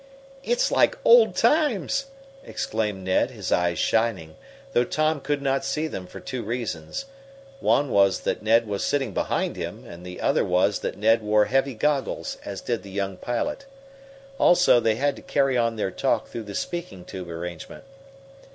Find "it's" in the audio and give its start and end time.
0.43-0.71